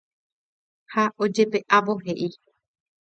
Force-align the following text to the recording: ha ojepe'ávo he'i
ha 0.95 1.03
ojepe'ávo 1.27 1.93
he'i 2.07 2.29